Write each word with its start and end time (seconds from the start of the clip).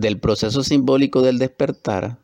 del 0.00 0.18
proceso 0.18 0.62
simbólico 0.62 1.22
del 1.22 1.38
despertar 1.38 2.18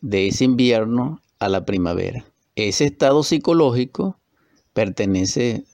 de 0.00 0.28
ese 0.28 0.44
invierno 0.44 1.20
a 1.38 1.48
la 1.48 1.64
primavera. 1.64 2.24
Ese 2.54 2.84
estado 2.84 3.22
psicológico 3.22 4.18
pertenece 4.72 5.64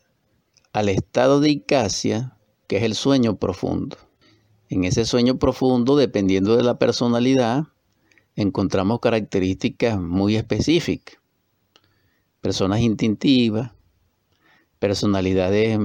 al 0.72 0.88
estado 0.88 1.40
de 1.40 1.50
Icacia, 1.50 2.36
que 2.66 2.76
es 2.76 2.82
el 2.82 2.94
sueño 2.94 3.36
profundo. 3.36 3.96
En 4.68 4.84
ese 4.84 5.04
sueño 5.04 5.38
profundo, 5.38 5.96
dependiendo 5.96 6.56
de 6.56 6.62
la 6.62 6.78
personalidad, 6.78 7.68
encontramos 8.36 9.00
características 9.00 10.00
muy 10.00 10.36
específicas. 10.36 11.18
Personas 12.40 12.80
instintivas, 12.80 13.72
personalidades, 14.78 15.78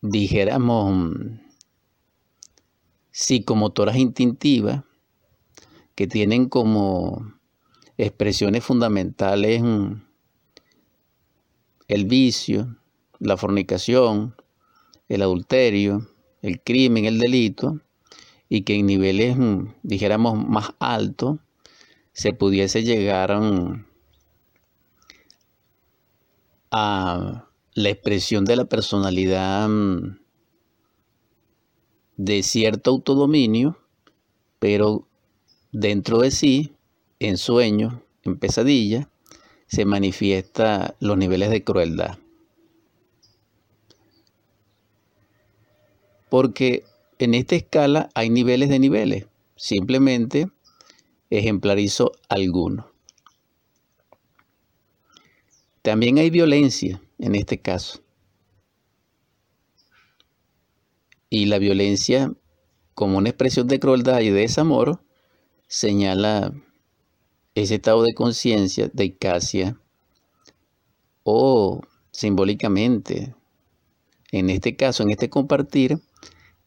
dijéramos, 0.00 1.14
psicomotoras 3.10 3.96
instintivas, 3.96 4.84
que 5.94 6.06
tienen 6.06 6.48
como 6.48 7.34
expresiones 7.98 8.64
fundamentales 8.64 9.62
el 11.88 12.04
vicio, 12.06 12.76
la 13.18 13.36
fornicación, 13.36 14.34
el 15.08 15.22
adulterio, 15.22 16.08
el 16.40 16.62
crimen, 16.62 17.04
el 17.04 17.18
delito, 17.18 17.80
y 18.48 18.62
que 18.62 18.76
en 18.76 18.86
niveles, 18.86 19.36
mm, 19.36 19.74
dijéramos, 19.82 20.38
más 20.46 20.72
altos, 20.78 21.38
se 22.12 22.32
pudiese 22.32 22.82
llegar 22.82 23.40
mm, 23.40 23.86
a 26.70 27.48
la 27.74 27.88
expresión 27.88 28.44
de 28.44 28.56
la 28.56 28.64
personalidad 28.66 29.68
mm, 29.68 30.19
de 32.22 32.42
cierto 32.42 32.90
autodominio, 32.90 33.78
pero 34.58 35.06
dentro 35.72 36.18
de 36.18 36.30
sí, 36.30 36.74
en 37.18 37.38
sueño, 37.38 38.02
en 38.24 38.38
pesadilla, 38.38 39.08
se 39.66 39.86
manifiesta 39.86 40.96
los 41.00 41.16
niveles 41.16 41.48
de 41.48 41.64
crueldad. 41.64 42.18
Porque 46.28 46.84
en 47.18 47.32
esta 47.32 47.56
escala 47.56 48.10
hay 48.14 48.28
niveles 48.28 48.68
de 48.68 48.78
niveles. 48.80 49.26
Simplemente 49.56 50.50
ejemplarizo 51.30 52.12
algunos. 52.28 52.84
También 55.80 56.18
hay 56.18 56.28
violencia 56.28 57.00
en 57.18 57.34
este 57.34 57.58
caso. 57.58 58.02
Y 61.30 61.46
la 61.46 61.58
violencia, 61.58 62.32
como 62.94 63.18
una 63.18 63.30
expresión 63.30 63.68
de 63.68 63.78
crueldad 63.78 64.20
y 64.20 64.30
de 64.30 64.40
desamor, 64.40 65.00
señala 65.68 66.52
ese 67.54 67.76
estado 67.76 68.02
de 68.02 68.14
conciencia 68.14 68.90
de 68.92 69.04
Icacia 69.04 69.80
o 71.22 71.80
simbólicamente, 72.10 73.34
en 74.32 74.50
este 74.50 74.74
caso, 74.74 75.04
en 75.04 75.10
este 75.10 75.30
compartir, 75.30 76.00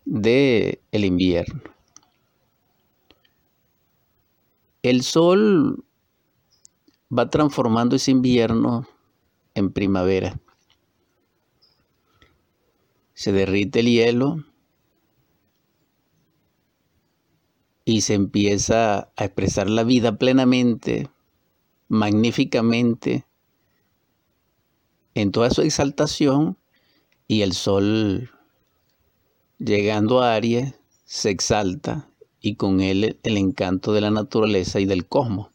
de 0.05 0.81
el 0.91 1.05
invierno. 1.05 1.61
El 4.81 5.03
sol 5.03 5.85
va 7.17 7.29
transformando 7.29 7.95
ese 7.95 8.11
invierno 8.11 8.87
en 9.55 9.71
primavera. 9.71 10.39
Se 13.13 13.31
derrite 13.31 13.81
el 13.81 13.87
hielo 13.87 14.43
y 17.85 18.01
se 18.01 18.13
empieza 18.13 19.11
a 19.15 19.25
expresar 19.25 19.69
la 19.69 19.83
vida 19.83 20.17
plenamente, 20.17 21.09
magníficamente, 21.87 23.25
en 25.15 25.31
toda 25.31 25.49
su 25.49 25.61
exaltación 25.61 26.57
y 27.27 27.41
el 27.41 27.53
sol 27.53 28.29
Llegando 29.59 30.21
a 30.21 30.35
Aries, 30.35 30.73
se 31.05 31.29
exalta 31.29 32.09
y 32.41 32.55
con 32.55 32.81
él 32.81 33.17
el 33.23 33.37
encanto 33.37 33.93
de 33.93 34.01
la 34.01 34.11
naturaleza 34.11 34.81
y 34.81 34.85
del 34.85 35.07
cosmos. 35.07 35.51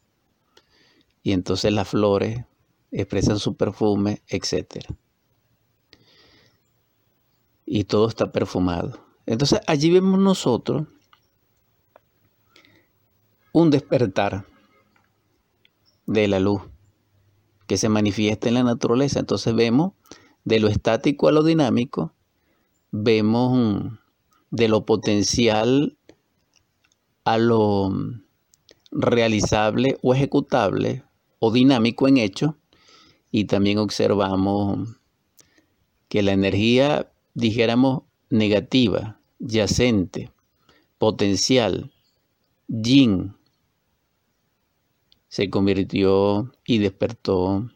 Y 1.21 1.33
entonces 1.33 1.71
las 1.73 1.89
flores 1.89 2.45
expresan 2.91 3.37
su 3.37 3.55
perfume, 3.55 4.23
etc. 4.29 4.85
Y 7.67 7.83
todo 7.83 8.07
está 8.07 8.31
perfumado. 8.31 8.99
Entonces 9.27 9.59
allí 9.67 9.91
vemos 9.91 10.19
nosotros 10.19 10.87
un 13.53 13.69
despertar 13.69 14.45
de 16.05 16.27
la 16.27 16.39
luz 16.39 16.61
que 17.67 17.77
se 17.77 17.89
manifiesta 17.89 18.47
en 18.47 18.55
la 18.55 18.63
naturaleza. 18.63 19.19
Entonces 19.19 19.55
vemos 19.55 19.93
de 20.43 20.59
lo 20.59 20.67
estático 20.67 21.27
a 21.27 21.31
lo 21.31 21.43
dinámico 21.43 22.13
vemos 22.91 23.91
de 24.51 24.67
lo 24.67 24.85
potencial 24.85 25.97
a 27.23 27.37
lo 27.37 27.91
realizable 28.91 29.97
o 30.01 30.13
ejecutable 30.13 31.03
o 31.39 31.51
dinámico 31.51 32.07
en 32.07 32.17
hecho 32.17 32.57
y 33.31 33.45
también 33.45 33.77
observamos 33.77 34.97
que 36.07 36.23
la 36.23 36.31
energía, 36.31 37.11
dijéramos, 37.35 38.01
negativa, 38.31 39.21
yacente, 39.37 40.31
potencial, 40.97 41.91
yin, 42.67 43.35
se 45.29 45.49
convirtió 45.49 46.51
y 46.65 46.79
despertó 46.79 47.69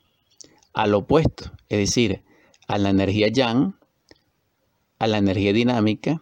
al 0.74 0.94
opuesto, 0.96 1.52
es 1.70 1.78
decir, 1.78 2.24
a 2.68 2.80
la 2.80 2.90
energía 2.90 3.28
yang, 3.28 3.76
a 4.98 5.08
la 5.08 5.20
energía 5.20 5.54
dinámica, 5.54 6.22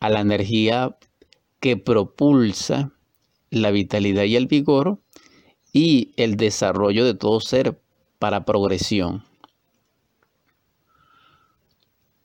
a 0.00 0.10
la 0.10 0.20
energía 0.20 0.96
que 1.58 1.78
propulsa 1.78 2.92
la 3.48 3.70
vitalidad 3.70 4.24
y 4.24 4.36
el 4.36 4.46
vigor 4.46 5.00
y 5.72 6.12
el 6.16 6.36
desarrollo 6.36 7.06
de 7.06 7.14
todo 7.14 7.40
ser 7.40 7.80
para 8.18 8.44
progresión. 8.44 9.24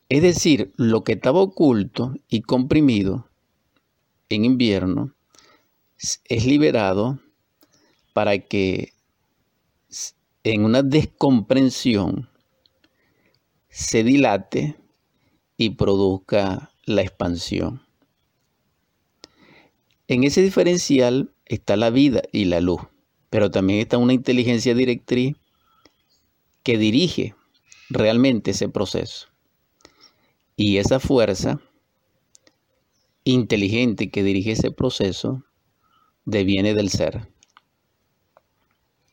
Es 0.10 0.22
decir, 0.22 0.74
lo 0.76 1.04
que 1.04 1.14
estaba 1.14 1.40
oculto 1.40 2.16
y 2.28 2.42
comprimido 2.42 3.30
en 4.28 4.44
invierno 4.44 5.14
es 5.98 6.46
liberado 6.46 7.20
para 8.14 8.40
que 8.40 8.94
en 10.44 10.66
una 10.66 10.84
descomprensión 10.84 12.30
se 13.70 14.04
dilate 14.04 14.76
y 15.58 15.72
produzca 15.72 16.72
la 16.86 17.02
expansión. 17.02 17.82
En 20.08 20.24
ese 20.24 20.42
diferencial 20.42 21.34
está 21.46 21.78
la 21.78 21.90
vida 21.90 22.24
y 22.32 22.46
la 22.46 22.62
luz, 22.62 22.82
pero 23.30 23.52
también 23.52 23.80
está 23.80 23.98
una 23.98 24.14
inteligencia 24.14 24.74
directriz 24.74 25.36
que 26.64 26.78
dirige 26.78 27.36
realmente 27.90 28.52
ese 28.52 28.70
proceso. 28.70 29.28
Y 30.56 30.78
esa 30.78 31.00
fuerza 31.00 31.62
inteligente 33.24 34.10
que 34.10 34.24
dirige 34.24 34.54
ese 34.54 34.72
proceso 34.72 35.44
deviene 36.26 36.74
del 36.74 36.90
ser. 36.90 37.28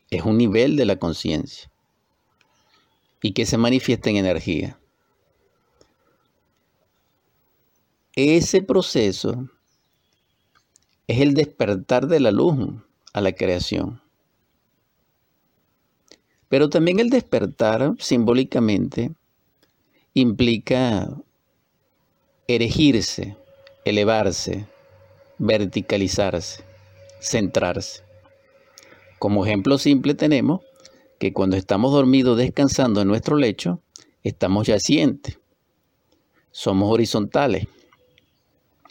Es 0.09 0.23
un 0.23 0.37
nivel 0.37 0.75
de 0.75 0.85
la 0.85 0.97
conciencia 0.97 1.69
y 3.21 3.33
que 3.33 3.45
se 3.45 3.57
manifiesta 3.57 4.09
en 4.09 4.17
energía. 4.17 4.79
Ese 8.15 8.61
proceso 8.61 9.49
es 11.07 11.21
el 11.21 11.33
despertar 11.33 12.07
de 12.07 12.19
la 12.19 12.31
luz 12.31 12.57
a 13.13 13.21
la 13.21 13.31
creación. 13.33 14.01
Pero 16.49 16.69
también 16.69 16.99
el 16.99 17.09
despertar 17.09 17.95
simbólicamente 17.99 19.11
implica 20.13 21.09
erigirse, 22.47 23.35
elevarse, 23.85 24.65
verticalizarse, 25.37 26.63
centrarse. 27.19 28.06
Como 29.19 29.45
ejemplo 29.45 29.77
simple 29.77 30.13
tenemos 30.13 30.61
que 31.19 31.33
cuando 31.33 31.57
estamos 31.57 31.91
dormidos 31.91 32.37
descansando 32.37 33.01
en 33.01 33.07
nuestro 33.07 33.37
lecho, 33.37 33.81
estamos 34.23 34.67
yacientes, 34.67 35.39
somos 36.51 36.91
horizontales 36.91 37.67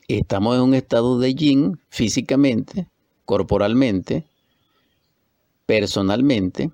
estamos 0.08 0.56
en 0.56 0.62
un 0.62 0.74
estado 0.74 1.18
de 1.18 1.34
yin 1.34 1.80
físicamente, 1.88 2.88
corporalmente, 3.24 4.24
personalmente 5.66 6.70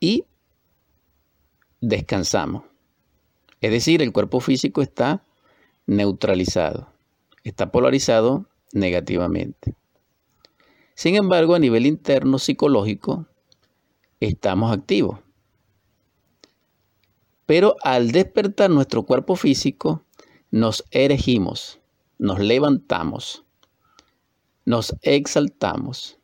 y 0.00 0.24
descansamos. 1.80 2.64
Es 3.60 3.70
decir, 3.72 4.02
el 4.02 4.12
cuerpo 4.12 4.40
físico 4.40 4.82
está 4.82 5.24
neutralizado, 5.86 6.92
está 7.42 7.72
polarizado 7.72 8.46
negativamente. 8.72 9.74
Sin 10.98 11.14
embargo, 11.14 11.54
a 11.54 11.60
nivel 11.60 11.86
interno 11.86 12.40
psicológico, 12.40 13.28
estamos 14.18 14.72
activos. 14.72 15.20
Pero 17.46 17.76
al 17.84 18.10
despertar 18.10 18.68
nuestro 18.68 19.04
cuerpo 19.04 19.36
físico, 19.36 20.04
nos 20.50 20.84
erigimos, 20.90 21.78
nos 22.18 22.40
levantamos, 22.40 23.44
nos 24.64 24.92
exaltamos 25.02 26.18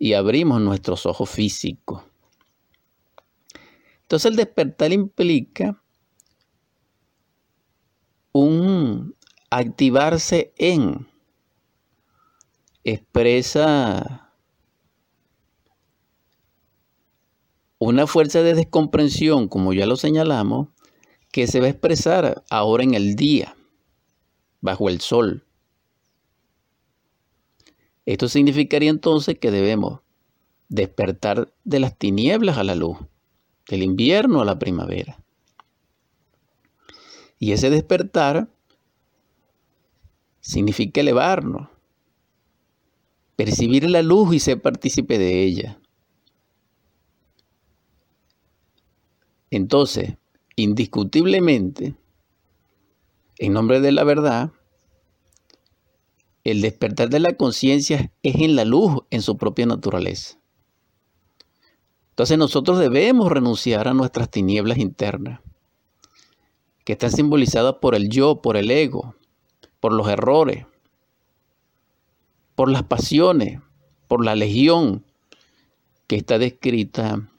y 0.00 0.14
abrimos 0.14 0.60
nuestros 0.62 1.06
ojos 1.06 1.30
físicos. 1.30 2.02
Entonces 4.00 4.32
el 4.32 4.36
despertar 4.36 4.92
implica 4.92 5.80
un 8.32 9.14
activarse 9.48 10.52
en, 10.56 11.06
expresa 12.92 14.32
una 17.78 18.06
fuerza 18.06 18.42
de 18.42 18.54
descomprensión, 18.54 19.48
como 19.48 19.72
ya 19.72 19.86
lo 19.86 19.96
señalamos, 19.96 20.68
que 21.30 21.46
se 21.46 21.60
va 21.60 21.66
a 21.66 21.70
expresar 21.70 22.42
ahora 22.50 22.82
en 22.82 22.94
el 22.94 23.14
día, 23.14 23.56
bajo 24.60 24.88
el 24.88 25.00
sol. 25.00 25.44
Esto 28.06 28.28
significaría 28.28 28.90
entonces 28.90 29.38
que 29.38 29.50
debemos 29.50 30.00
despertar 30.68 31.52
de 31.64 31.80
las 31.80 31.96
tinieblas 31.96 32.58
a 32.58 32.64
la 32.64 32.74
luz, 32.74 32.98
del 33.68 33.82
invierno 33.82 34.40
a 34.40 34.44
la 34.44 34.58
primavera. 34.58 35.22
Y 37.38 37.52
ese 37.52 37.70
despertar 37.70 38.48
significa 40.40 41.00
elevarnos, 41.00 41.68
percibir 43.38 43.88
la 43.88 44.02
luz 44.02 44.34
y 44.34 44.40
ser 44.40 44.60
partícipe 44.60 45.16
de 45.16 45.44
ella. 45.44 45.80
Entonces, 49.48 50.16
indiscutiblemente, 50.56 51.94
en 53.38 53.52
nombre 53.52 53.80
de 53.80 53.92
la 53.92 54.02
verdad, 54.02 54.50
el 56.42 56.62
despertar 56.62 57.10
de 57.10 57.20
la 57.20 57.34
conciencia 57.34 58.10
es 58.24 58.34
en 58.40 58.56
la 58.56 58.64
luz, 58.64 59.04
en 59.10 59.22
su 59.22 59.36
propia 59.36 59.66
naturaleza. 59.66 60.40
Entonces 62.10 62.38
nosotros 62.38 62.80
debemos 62.80 63.30
renunciar 63.30 63.86
a 63.86 63.94
nuestras 63.94 64.32
tinieblas 64.32 64.78
internas 64.78 65.42
que 66.84 66.94
está 66.94 67.08
simbolizada 67.08 67.78
por 67.78 67.94
el 67.94 68.08
yo, 68.08 68.42
por 68.42 68.56
el 68.56 68.72
ego, 68.72 69.14
por 69.78 69.92
los 69.92 70.08
errores, 70.08 70.66
por 72.58 72.72
las 72.72 72.82
pasiones, 72.82 73.60
por 74.08 74.24
la 74.24 74.34
legión 74.34 75.04
que 76.08 76.16
está 76.16 76.38
descrita 76.38 77.30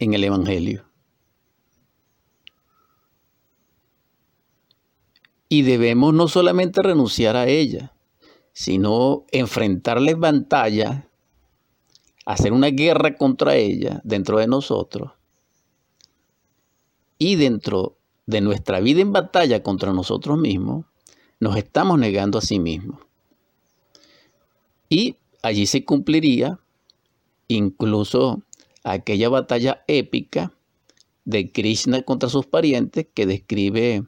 en 0.00 0.14
el 0.14 0.24
Evangelio. 0.24 0.84
Y 5.48 5.62
debemos 5.62 6.12
no 6.12 6.26
solamente 6.26 6.82
renunciar 6.82 7.36
a 7.36 7.46
ella, 7.46 7.94
sino 8.52 9.26
enfrentarles 9.30 10.18
batalla, 10.18 11.08
hacer 12.26 12.52
una 12.52 12.70
guerra 12.70 13.14
contra 13.16 13.54
ella 13.54 14.00
dentro 14.02 14.38
de 14.38 14.48
nosotros 14.48 15.12
y 17.16 17.36
dentro 17.36 17.96
de 18.26 18.40
nuestra 18.40 18.80
vida 18.80 19.02
en 19.02 19.12
batalla 19.12 19.62
contra 19.62 19.92
nosotros 19.92 20.36
mismos, 20.36 20.84
nos 21.38 21.56
estamos 21.56 21.96
negando 21.96 22.38
a 22.38 22.42
sí 22.42 22.58
mismos. 22.58 22.98
Y 24.94 25.16
allí 25.42 25.66
se 25.66 25.84
cumpliría 25.84 26.60
incluso 27.48 28.44
aquella 28.84 29.28
batalla 29.28 29.82
épica 29.88 30.52
de 31.24 31.50
Krishna 31.50 32.02
contra 32.02 32.28
sus 32.28 32.46
parientes 32.46 33.08
que 33.12 33.26
describe 33.26 34.04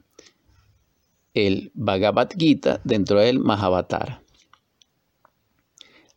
el 1.33 1.71
Bhagavad 1.73 2.29
Gita 2.37 2.79
dentro 2.85 3.19
del 3.19 3.39
Mahabharata. 3.39 4.23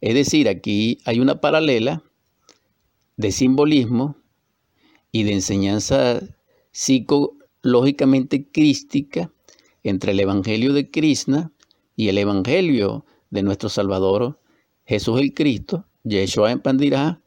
Es 0.00 0.14
decir, 0.14 0.49
aquí 0.49 0.99
hay 1.05 1.19
una 1.19 1.40
paralela 1.40 2.05
de 3.16 3.32
simbolismo 3.32 4.14
y 5.11 5.25
de 5.25 5.32
enseñanza 5.32 6.20
psico 6.70 7.37
lógicamente 7.62 8.49
crística 8.49 9.32
entre 9.82 10.12
el 10.12 10.20
Evangelio 10.20 10.73
de 10.75 10.93
Krishna 10.93 11.50
y 11.96 12.06
el 12.06 12.19
Evangelio 12.19 13.05
de 13.31 13.43
nuestro 13.43 13.69
Salvador 13.69 14.39
Jesús 14.90 15.20
el 15.20 15.32
Cristo, 15.32 15.87
Yeshua 16.02 16.50
en 16.50 16.58
Pandirá 16.58 17.22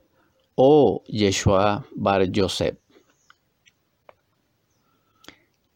o 0.55 1.01
Yeshua 1.07 1.87
Bar 1.95 2.29
Yosef. 2.29 2.77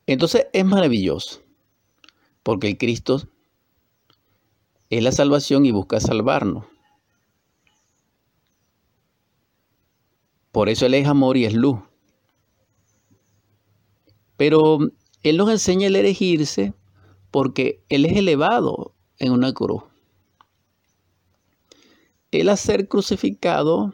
Entonces 0.05 0.47
es 0.51 0.65
maravilloso, 0.65 1.41
porque 2.43 2.67
el 2.67 2.77
Cristo 2.77 3.21
es 4.89 5.01
la 5.01 5.13
salvación 5.13 5.65
y 5.65 5.71
busca 5.71 6.01
salvarnos. 6.01 6.65
Por 10.51 10.67
eso 10.67 10.87
Él 10.87 10.93
es 10.93 11.07
amor 11.07 11.37
y 11.37 11.45
es 11.45 11.53
luz. 11.53 11.79
Pero 14.35 14.79
Él 15.23 15.37
nos 15.37 15.49
enseña 15.51 15.87
el 15.87 15.95
elegirse 15.95 16.73
porque 17.31 17.81
Él 17.87 18.03
es 18.03 18.17
elevado 18.17 18.93
en 19.19 19.31
una 19.31 19.53
cruz. 19.53 19.83
Él 22.31 22.49
a 22.49 22.57
ser 22.57 22.87
crucificado, 22.87 23.93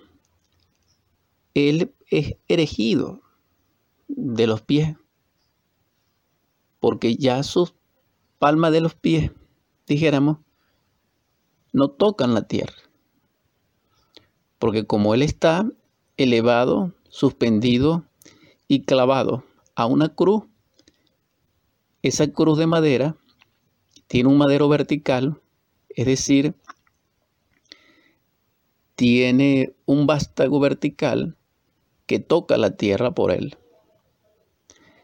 Él 1.54 1.94
es 2.10 2.36
erigido 2.48 3.22
de 4.08 4.48
los 4.48 4.62
pies, 4.62 4.96
porque 6.80 7.16
ya 7.16 7.44
sus 7.44 7.76
palmas 8.40 8.72
de 8.72 8.82
los 8.82 8.96
pies, 8.96 9.32
dijéramos, 9.88 10.40
no 11.72 11.90
tocan 11.90 12.34
la 12.34 12.48
tierra. 12.48 12.76
Porque 14.60 14.86
como 14.86 15.14
Él 15.14 15.22
está 15.22 15.70
elevado, 16.18 16.94
suspendido 17.10 18.06
y 18.68 18.84
clavado 18.84 19.44
a 19.76 19.86
una 19.86 20.10
cruz. 20.10 20.44
Esa 22.02 22.28
cruz 22.32 22.58
de 22.58 22.68
madera 22.68 23.16
tiene 24.08 24.30
un 24.30 24.38
madero 24.38 24.68
vertical, 24.68 25.42
es 25.90 26.06
decir, 26.06 26.56
tiene 29.04 29.76
un 29.86 30.08
vástago 30.08 30.62
vertical 30.62 31.36
que 32.06 32.20
toca 32.20 32.56
la 32.56 32.78
tierra 32.78 33.14
por 33.14 33.34
él. 33.34 33.58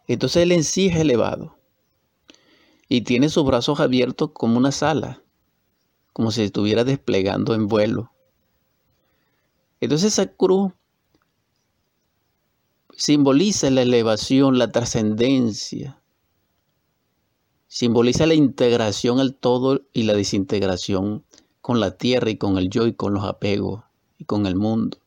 Entonces 0.07 0.43
él 0.43 0.53
en 0.53 0.63
sí 0.63 0.87
es 0.87 0.95
elevado 0.95 1.57
y 2.87 3.01
tiene 3.01 3.27
sus 3.27 3.43
brazos 3.43 3.81
abiertos 3.81 4.31
como 4.31 4.57
una 4.57 4.71
sala, 4.71 5.21
como 6.13 6.31
si 6.31 6.43
estuviera 6.43 6.85
desplegando 6.85 7.53
en 7.53 7.67
vuelo. 7.67 8.13
Entonces 9.81 10.13
esa 10.13 10.27
cruz 10.27 10.71
simboliza 12.95 13.69
la 13.69 13.81
elevación, 13.81 14.57
la 14.57 14.71
trascendencia, 14.71 16.01
simboliza 17.67 18.25
la 18.27 18.35
integración 18.35 19.19
al 19.19 19.35
todo 19.35 19.81
y 19.91 20.03
la 20.03 20.13
desintegración 20.13 21.25
con 21.59 21.81
la 21.81 21.97
tierra 21.97 22.29
y 22.29 22.37
con 22.37 22.57
el 22.57 22.69
yo 22.69 22.87
y 22.87 22.93
con 22.93 23.13
los 23.13 23.25
apegos 23.25 23.88
y 24.19 24.25
con 24.25 24.45
el 24.45 24.55
mundo. 24.55 24.99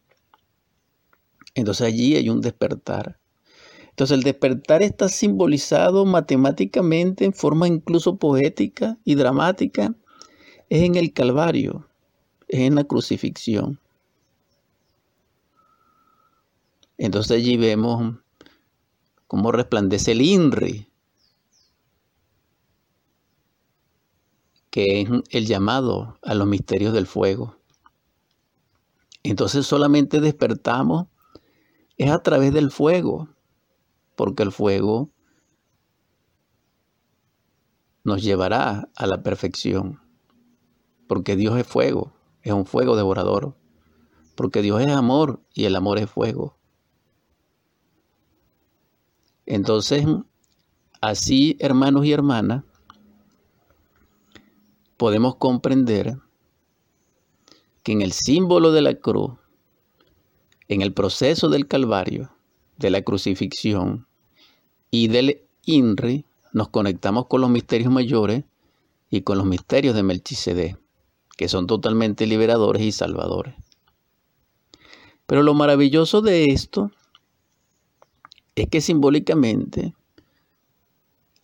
Entonces 1.55 1.87
allí 1.87 2.17
hay 2.17 2.29
un 2.29 2.41
despertar. 2.41 3.21
Entonces 3.91 4.17
el 4.17 4.25
despertar 4.25 4.83
está 4.83 5.09
simbolizado 5.09 6.07
matemáticamente 6.07 7.27
en 7.27 7.35
forma 7.35 7.69
incluso 7.69 8.17
poética 8.17 8.99
y 9.05 9.15
dramática. 9.15 9.95
Es 10.71 10.83
en 10.83 10.97
el 10.97 11.13
Calvario, 11.13 11.87
es 12.49 12.61
en 12.61 12.75
la 12.75 12.85
crucifixión. 12.85 13.79
Entonces 16.97 17.37
allí 17.37 17.59
vemos 17.59 18.17
cómo 19.27 19.53
resplandece 19.53 20.13
el 20.13 20.23
INRI, 20.23 20.89
que 24.71 25.03
es 25.03 25.09
el 25.31 25.47
llamado 25.47 26.19
a 26.23 26.35
los 26.35 26.47
misterios 26.47 26.95
del 26.95 27.07
fuego. 27.07 27.62
Entonces 29.23 29.67
solamente 29.67 30.21
despertamos 30.21 31.07
es 31.97 32.11
a 32.11 32.23
través 32.23 32.53
del 32.53 32.71
fuego, 32.71 33.29
porque 34.17 34.43
el 34.43 34.53
fuego 34.53 35.11
nos 38.05 38.23
llevará 38.23 38.89
a 38.97 39.07
la 39.07 39.23
perfección, 39.23 40.01
porque 41.07 41.37
Dios 41.37 41.57
es 41.59 41.67
fuego, 41.67 42.13
es 42.43 42.53
un 42.53 42.67
fuego 42.67 42.97
devorador, 42.97 43.57
porque 44.35 44.63
Dios 44.63 44.81
es 44.81 44.89
amor 44.89 45.41
y 45.55 45.67
el 45.67 45.77
amor 45.77 45.99
es 45.99 46.11
fuego. 46.11 46.57
Entonces, 49.47 50.05
así, 51.01 51.57
hermanos 51.61 52.05
y 52.07 52.13
hermanas, 52.13 52.65
podemos 54.97 55.37
comprender 55.37 56.19
que 57.83 57.93
en 57.93 58.03
el 58.03 58.13
símbolo 58.13 58.73
de 58.73 58.83
la 58.83 58.95
cruz, 58.95 59.33
en 60.69 60.83
el 60.83 60.93
proceso 60.93 61.49
del 61.49 61.67
Calvario, 61.67 62.33
de 62.79 62.91
la 62.91 63.03
crucifixión 63.03 64.07
y 64.91 65.09
del 65.09 65.43
INRI, 65.65 66.25
nos 66.53 66.69
conectamos 66.69 67.27
con 67.27 67.41
los 67.41 67.51
misterios 67.51 67.93
mayores 67.93 68.45
y 69.11 69.23
con 69.23 69.39
los 69.39 69.47
misterios 69.47 69.95
de 69.95 70.03
Melchizedek, 70.03 70.79
que 71.37 71.49
son 71.49 71.67
totalmente 71.67 72.27
liberadores 72.27 72.83
y 72.83 72.93
salvadores. 72.93 73.55
Pero 75.27 75.43
lo 75.43 75.55
maravilloso 75.55 76.21
de 76.21 76.47
esto 76.47 76.91
es 78.55 78.69
que 78.69 78.81
simbólicamente, 78.81 79.95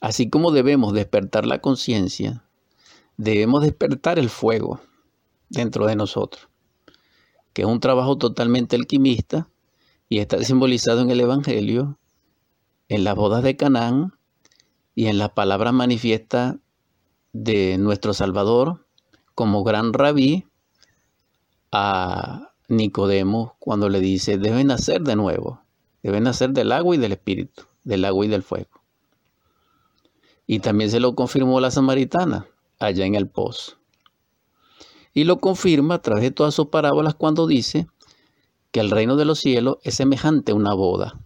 así 0.01 0.29
como 0.29 0.53
debemos 0.53 0.93
despertar 0.93 1.47
la 1.47 1.61
conciencia, 1.61 2.45
debemos 3.17 3.63
despertar 3.63 4.19
el 4.19 4.29
fuego 4.29 4.81
dentro 5.49 5.87
de 5.87 5.97
nosotros, 5.97 6.49
que 7.53 7.63
es 7.63 7.69
un 7.69 7.81
trabajo 7.81 8.19
totalmente 8.19 8.77
alquimista 8.77 9.49
y 10.09 10.19
está 10.19 10.43
simbolizado 10.43 11.01
en 11.01 11.11
el 11.11 11.21
Evangelio, 11.21 11.99
en 12.89 13.05
las 13.05 13.15
bodas 13.15 13.43
de 13.43 13.57
Canaán 13.57 14.15
y 14.95 15.07
en 15.07 15.19
la 15.19 15.35
palabra 15.35 15.73
manifiesta 15.73 16.59
de 17.33 17.79
nuestro 17.79 18.15
Salvador 18.15 18.87
como 19.35 19.63
gran 19.63 19.93
rabí 19.93 20.47
a 21.71 22.53
Nicodemo 22.69 23.57
cuando 23.59 23.89
le 23.89 24.01
dice, 24.01 24.39
deben 24.39 24.69
nacer 24.69 25.03
de 25.03 25.17
nuevo, 25.17 25.63
deben 26.03 26.25
nacer 26.25 26.51
del 26.51 26.73
agua 26.73 26.97
y 26.97 26.99
del 26.99 27.13
espíritu, 27.13 27.65
del 27.85 28.05
agua 28.05 28.25
y 28.25 28.29
del 28.29 28.43
fuego. 28.43 28.83
Y 30.47 30.61
también 30.61 30.91
se 30.91 31.01
lo 31.01 31.15
confirmó 31.15 31.61
la 31.61 31.71
samaritana 31.71 32.47
allá 32.79 33.05
en 33.05 33.15
el 33.15 33.29
pozo. 33.29 33.79
Y 35.19 35.25
lo 35.25 35.41
confirma 35.41 35.95
a 35.95 36.03
través 36.03 36.23
de 36.23 36.31
todas 36.31 36.55
sus 36.55 36.69
parábolas 36.69 37.17
cuando 37.17 37.49
dice 37.49 37.89
que 38.71 38.79
el 38.79 38.89
reino 38.89 39.17
de 39.17 39.25
los 39.25 39.41
cielos 39.41 39.79
es 39.83 39.97
semejante 39.97 40.53
a 40.53 40.55
una 40.55 40.75
boda. 40.75 41.19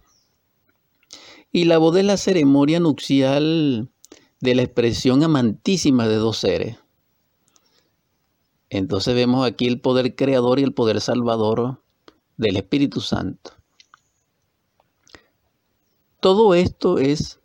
Y 1.51 1.65
la 1.65 1.77
boda 1.77 1.99
es 1.99 2.05
la 2.07 2.17
ceremonia 2.17 2.79
nupcial 2.79 3.91
de 4.39 4.55
la 4.55 4.63
expresión 4.63 5.21
amantísima 5.21 6.07
de 6.07 6.15
dos 6.15 6.37
seres, 6.37 6.77
entonces 8.71 9.13
vemos 9.13 9.45
aquí 9.45 9.67
el 9.67 9.79
poder 9.79 10.15
creador 10.15 10.57
y 10.57 10.63
el 10.63 10.73
poder 10.73 10.99
salvador 10.99 11.79
del 12.37 12.57
Espíritu 12.57 13.01
Santo. 13.01 13.51
Todo 16.19 16.55
esto 16.55 16.97
es 16.97 17.39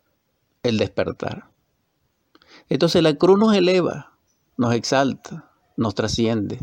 el 0.63 0.79
despertar. 0.79 1.51
Entonces 2.67 3.03
la 3.03 3.13
cruz 3.13 3.37
nos 3.37 3.53
eleva, 3.53 4.17
nos 4.57 4.73
exalta, 4.73 5.48
nos 5.79 5.95
trasciende. 5.95 6.59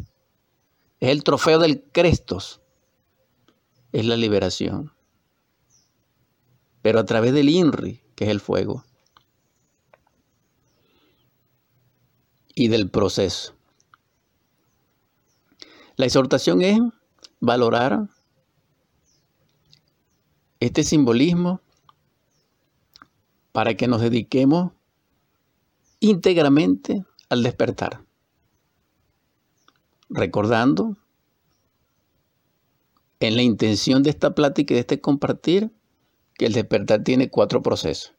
Es 1.00 1.11
el 1.11 1.25
trofeo 1.25 1.58
del 1.58 1.82
Crestos. 1.90 2.61
Es 3.92 4.04
la 4.04 4.16
liberación. 4.16 4.92
Pero 6.82 7.00
a 7.00 7.04
través 7.06 7.32
del 7.32 7.49
INRI, 7.49 8.02
que 8.14 8.25
es 8.25 8.30
el 8.30 8.40
fuego. 8.40 8.85
Y 12.54 12.68
del 12.68 12.90
proceso. 12.90 13.54
La 15.96 16.04
exhortación 16.04 16.61
es 16.61 16.78
valorar 17.40 18.08
este 20.61 20.85
simbolismo 20.85 21.61
para 23.52 23.75
que 23.76 23.88
nos 23.88 24.02
dediquemos 24.02 24.73
íntegramente 26.00 27.04
al 27.30 27.42
despertar. 27.42 28.06
Recordando 30.16 30.96
en 33.20 33.37
la 33.37 33.42
intención 33.42 34.02
de 34.02 34.11
esta 34.11 34.35
plática 34.35 34.73
y 34.73 34.76
de 34.76 34.80
este 34.80 35.00
compartir 35.00 35.70
que 36.35 36.46
el 36.46 36.52
despertar 36.52 37.04
tiene 37.04 37.30
cuatro 37.30 37.62
procesos. 37.62 38.12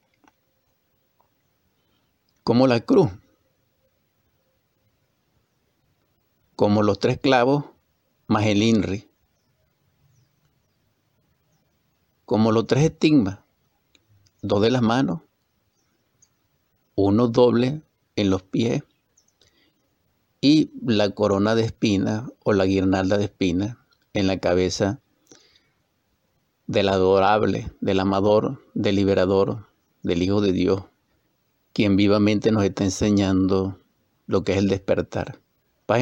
Como 2.44 2.66
la 2.66 2.80
cruz. 2.80 3.10
como 6.58 6.82
los 6.82 6.98
tres 6.98 7.20
clavos 7.20 7.66
más 8.26 8.44
el 8.46 8.64
INRI, 8.64 9.08
como 12.24 12.50
los 12.50 12.66
tres 12.66 12.82
estigmas, 12.82 13.38
dos 14.42 14.60
de 14.62 14.72
las 14.72 14.82
manos, 14.82 15.20
uno 16.96 17.28
doble 17.28 17.82
en 18.16 18.30
los 18.30 18.42
pies 18.42 18.82
y 20.40 20.70
la 20.84 21.10
corona 21.10 21.54
de 21.54 21.64
espinas 21.64 22.24
o 22.44 22.52
la 22.52 22.64
guirnalda 22.64 23.18
de 23.18 23.24
espinas 23.24 23.76
en 24.12 24.26
la 24.26 24.38
cabeza 24.38 25.00
del 26.66 26.88
adorable, 26.88 27.72
del 27.80 28.00
amador, 28.00 28.62
del 28.74 28.96
liberador, 28.96 29.66
del 30.02 30.22
Hijo 30.22 30.40
de 30.40 30.52
Dios, 30.52 30.82
quien 31.72 31.96
vivamente 31.96 32.52
nos 32.52 32.64
está 32.64 32.84
enseñando 32.84 33.78
lo 34.26 34.44
que 34.44 34.52
es 34.52 34.58
el 34.58 34.68
despertar. 34.68 35.40